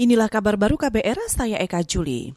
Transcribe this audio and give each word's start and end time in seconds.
Inilah 0.00 0.32
kabar 0.32 0.56
baru 0.56 0.80
KBR, 0.80 1.28
saya 1.28 1.60
Eka 1.60 1.84
Juli. 1.84 2.32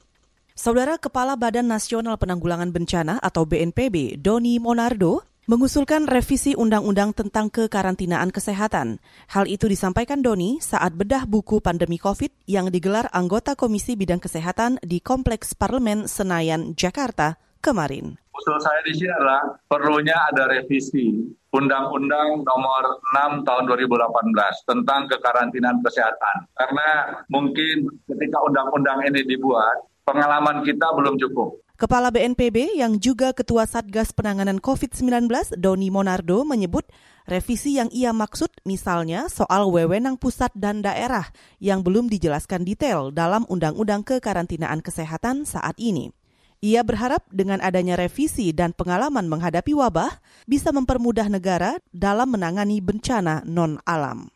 Saudara 0.51 0.99
Kepala 0.99 1.39
Badan 1.39 1.71
Nasional 1.71 2.19
Penanggulangan 2.19 2.75
Bencana 2.75 3.23
atau 3.23 3.47
BNPB, 3.47 4.19
Doni 4.19 4.59
Monardo, 4.59 5.23
mengusulkan 5.47 6.03
revisi 6.03 6.59
undang-undang 6.59 7.15
tentang 7.15 7.47
kekarantinaan 7.47 8.35
kesehatan. 8.35 8.99
Hal 9.31 9.47
itu 9.47 9.71
disampaikan 9.71 10.19
Doni 10.19 10.59
saat 10.59 10.91
bedah 10.91 11.23
buku 11.23 11.63
pandemi 11.63 11.95
COVID 11.95 12.35
yang 12.51 12.67
digelar 12.67 13.07
anggota 13.15 13.55
Komisi 13.55 13.95
Bidang 13.95 14.19
Kesehatan 14.19 14.83
di 14.83 14.99
Kompleks 14.99 15.55
Parlemen 15.55 16.11
Senayan, 16.11 16.75
Jakarta 16.75 17.39
kemarin. 17.63 18.19
Usul 18.35 18.59
saya 18.59 18.83
di 18.83 18.91
sini 18.91 19.07
adalah 19.07 19.55
perlunya 19.71 20.19
ada 20.35 20.51
revisi 20.51 21.31
Undang-Undang 21.53 22.41
Nomor 22.41 22.83
6 23.13 23.45
Tahun 23.45 23.63
2018 23.69 24.65
tentang 24.65 25.05
kekarantinaan 25.05 25.85
kesehatan. 25.85 26.49
Karena 26.57 26.89
mungkin 27.29 27.93
ketika 28.09 28.41
undang-undang 28.41 29.05
ini 29.05 29.21
dibuat, 29.21 29.85
pengalaman 30.01 30.65
kita 30.65 30.89
belum 30.97 31.21
cukup. 31.21 31.61
Kepala 31.77 32.09
BNPB 32.09 32.77
yang 32.77 32.97
juga 32.97 33.33
Ketua 33.33 33.69
Satgas 33.69 34.13
Penanganan 34.13 34.61
COVID-19, 34.61 35.29
Doni 35.57 35.89
Monardo, 35.93 36.45
menyebut 36.45 36.85
revisi 37.29 37.77
yang 37.77 37.89
ia 37.93 38.13
maksud 38.13 38.49
misalnya 38.65 39.29
soal 39.29 39.69
wewenang 39.69 40.17
pusat 40.17 40.53
dan 40.57 40.81
daerah 40.81 41.29
yang 41.61 41.81
belum 41.85 42.09
dijelaskan 42.09 42.65
detail 42.65 43.09
dalam 43.13 43.45
Undang-Undang 43.45 44.05
Kekarantinaan 44.05 44.81
Kesehatan 44.81 45.45
saat 45.45 45.77
ini. 45.81 46.13
Ia 46.63 46.79
berharap 46.79 47.27
dengan 47.27 47.59
adanya 47.59 47.99
revisi 47.99 48.55
dan 48.55 48.71
pengalaman 48.71 49.27
menghadapi 49.27 49.75
wabah 49.75 50.23
bisa 50.47 50.71
mempermudah 50.71 51.27
negara 51.27 51.75
dalam 51.91 52.31
menangani 52.31 52.79
bencana 52.79 53.43
non-alam. 53.43 54.31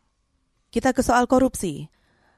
Kita 0.67 0.91
ke 0.91 0.99
soal 0.99 1.23
korupsi. 1.31 1.87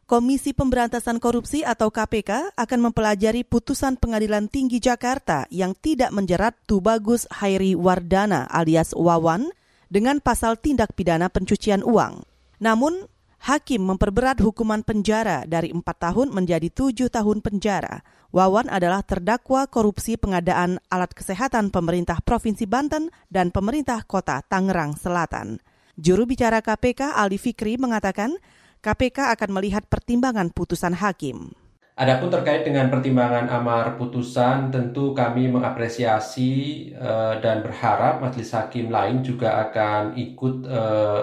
Komisi 0.05 0.53
Pemberantasan 0.53 1.17
Korupsi 1.17 1.65
atau 1.65 1.89
KPK 1.89 2.53
akan 2.53 2.79
mempelajari 2.89 3.41
putusan 3.41 3.97
Pengadilan 3.97 4.45
Tinggi 4.45 4.77
Jakarta 4.77 5.49
yang 5.49 5.73
tidak 5.73 6.13
menjerat 6.13 6.53
Tubagus 6.69 7.25
Hairi 7.29 7.73
Wardana 7.73 8.45
alias 8.49 8.93
Wawan 8.93 9.49
dengan 9.89 10.21
pasal 10.21 10.57
tindak 10.61 10.93
pidana 10.93 11.33
pencucian 11.33 11.81
uang. 11.81 12.25
Namun, 12.61 13.09
Hakim 13.39 13.87
memperberat 13.87 14.43
hukuman 14.43 14.83
penjara 14.83 15.47
dari 15.47 15.71
empat 15.71 16.11
tahun 16.11 16.35
menjadi 16.35 16.67
tujuh 16.67 17.07
tahun 17.07 17.39
penjara. 17.39 18.03
Wawan 18.35 18.67
adalah 18.67 18.99
terdakwa 18.99 19.63
korupsi 19.65 20.19
pengadaan 20.19 20.77
alat 20.91 21.15
kesehatan 21.15 21.71
pemerintah 21.71 22.19
Provinsi 22.19 22.67
Banten 22.67 23.07
dan 23.31 23.49
pemerintah 23.49 24.03
kota 24.03 24.43
Tangerang 24.43 24.99
Selatan. 24.99 25.63
Juru 25.95 26.27
bicara 26.27 26.59
KPK 26.59 27.15
Ali 27.15 27.39
Fikri 27.39 27.79
mengatakan 27.79 28.35
KPK 28.83 29.33
akan 29.39 29.49
melihat 29.55 29.87
pertimbangan 29.87 30.51
putusan 30.51 30.99
hakim. 30.99 31.55
Adapun 31.99 32.31
terkait 32.31 32.63
dengan 32.63 32.87
pertimbangan 32.87 33.51
amar 33.51 33.99
putusan, 33.99 34.71
tentu 34.71 35.11
kami 35.11 35.51
mengapresiasi 35.51 36.51
uh, 36.95 37.43
dan 37.43 37.59
berharap 37.59 38.23
majelis 38.23 38.55
hakim 38.55 38.87
lain 38.87 39.19
juga 39.19 39.67
akan 39.67 40.15
ikut 40.15 40.63
uh, 40.63 41.21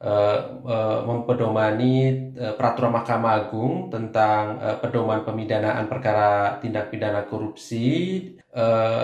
Uh, 0.00 0.64
uh, 0.64 1.04
mempedomani 1.04 2.32
uh, 2.32 2.56
peraturan 2.56 2.88
Mahkamah 2.88 3.36
Agung 3.36 3.92
tentang 3.92 4.56
pedoman 4.80 5.28
pemidanaan 5.28 5.92
perkara 5.92 6.56
tindak 6.56 6.88
pidana 6.88 7.28
korupsi 7.28 8.16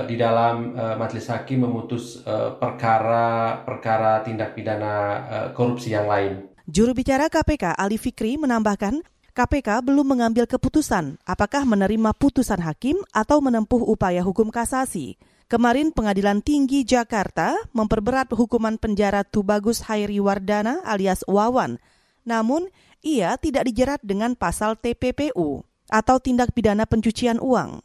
di 0.09 0.17
dalam 0.17 0.73
majelis 0.97 1.29
hakim 1.29 1.69
memutus 1.69 2.25
uh, 2.25 2.57
perkara 2.57 3.61
perkara 3.69 4.25
tindak 4.25 4.57
pidana 4.57 5.53
korupsi 5.53 5.93
yang 5.93 6.09
lain. 6.09 6.49
Juru 6.65 6.97
bicara 6.97 7.29
KPK 7.29 7.77
Ali 7.77 8.01
Fikri 8.01 8.41
menambahkan 8.41 9.05
KPK 9.37 9.85
belum 9.85 10.17
mengambil 10.17 10.49
keputusan 10.49 11.21
apakah 11.29 11.69
menerima 11.69 12.17
putusan 12.17 12.65
hakim 12.65 12.97
atau 13.13 13.45
menempuh 13.45 13.85
upaya 13.85 14.25
hukum 14.25 14.49
kasasi. 14.49 15.21
Kemarin 15.47 15.95
Pengadilan 15.95 16.43
Tinggi 16.43 16.83
Jakarta 16.83 17.55
memperberat 17.71 18.35
hukuman 18.35 18.83
penjara 18.83 19.23
Tubagus 19.23 19.79
Hairi 19.87 20.19
Wardana 20.19 20.83
alias 20.83 21.23
Wawan. 21.31 21.79
Namun, 22.27 22.67
ia 22.99 23.39
tidak 23.39 23.71
dijerat 23.71 24.03
dengan 24.03 24.35
pasal 24.35 24.75
TPPU 24.75 25.63
atau 25.87 26.19
tindak 26.19 26.51
pidana 26.51 26.83
pencucian 26.83 27.39
uang. 27.39 27.79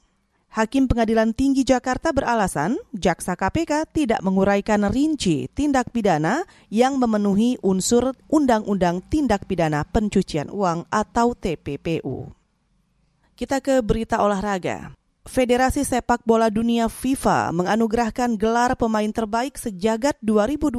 Hakim 0.58 0.90
Pengadilan 0.90 1.38
Tinggi 1.38 1.62
Jakarta 1.62 2.10
beralasan 2.10 2.82
jaksa 2.98 3.38
KPK 3.38 3.94
tidak 3.94 4.26
menguraikan 4.26 4.90
rinci 4.90 5.46
tindak 5.54 5.94
pidana 5.94 6.42
yang 6.74 6.98
memenuhi 6.98 7.62
unsur 7.62 8.18
Undang-Undang 8.26 9.06
Tindak 9.06 9.46
Pidana 9.46 9.86
Pencucian 9.86 10.50
Uang 10.50 10.90
atau 10.90 11.38
TPPU. 11.38 12.34
Kita 13.38 13.62
ke 13.62 13.86
berita 13.86 14.18
olahraga. 14.26 14.98
Federasi 15.32 15.88
Sepak 15.88 16.28
Bola 16.28 16.52
Dunia 16.52 16.92
FIFA 16.92 17.56
menganugerahkan 17.56 18.36
gelar 18.36 18.76
pemain 18.76 19.08
terbaik 19.08 19.56
sejagat 19.56 20.20
2020 20.20 20.76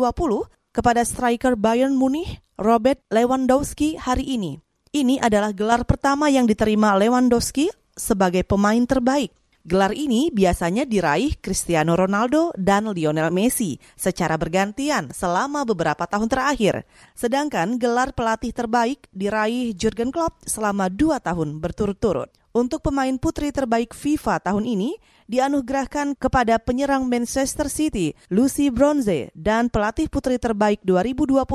kepada 0.77 1.01
striker 1.09 1.57
Bayern 1.57 1.97
Munich 1.97 2.37
Robert 2.61 3.01
Lewandowski 3.09 3.97
hari 3.97 4.29
ini. 4.37 4.61
Ini 4.93 5.25
adalah 5.25 5.57
gelar 5.57 5.89
pertama 5.89 6.29
yang 6.29 6.45
diterima 6.45 6.93
Lewandowski 7.01 7.73
sebagai 7.97 8.45
pemain 8.45 8.85
terbaik. 8.85 9.33
Gelar 9.65 9.97
ini 9.97 10.29
biasanya 10.29 10.85
diraih 10.85 11.33
Cristiano 11.41 11.97
Ronaldo 11.97 12.53
dan 12.53 12.93
Lionel 12.93 13.33
Messi 13.33 13.81
secara 13.97 14.37
bergantian 14.37 15.17
selama 15.17 15.65
beberapa 15.65 16.05
tahun 16.05 16.29
terakhir. 16.29 16.85
Sedangkan 17.17 17.81
gelar 17.81 18.13
pelatih 18.13 18.53
terbaik 18.53 19.09
diraih 19.17 19.73
Jurgen 19.73 20.13
Klopp 20.13 20.45
selama 20.45 20.93
dua 20.93 21.25
tahun 21.25 21.57
berturut-turut. 21.57 22.42
Untuk 22.53 22.85
pemain 22.85 23.17
putri 23.17 23.49
terbaik 23.49 23.97
FIFA 23.97 24.45
tahun 24.45 24.69
ini 24.69 25.01
dianugerahkan 25.25 26.13
kepada 26.21 26.61
penyerang 26.61 27.09
Manchester 27.09 27.73
City, 27.73 28.13
Lucy 28.29 28.69
Bronze, 28.69 29.33
dan 29.33 29.73
pelatih 29.73 30.13
putri 30.13 30.37
terbaik 30.37 30.85
2020 30.85 31.49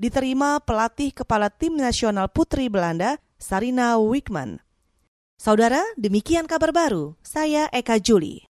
diterima 0.00 0.56
pelatih 0.64 1.12
kepala 1.12 1.52
tim 1.52 1.76
nasional 1.76 2.32
putri 2.32 2.72
Belanda, 2.72 3.20
Sarina 3.36 4.00
Wickman. 4.00 4.64
Saudara, 5.36 5.84
demikian 6.00 6.48
kabar 6.48 6.72
baru. 6.72 7.20
Saya 7.20 7.68
Eka 7.68 8.00
Juli. 8.00 8.48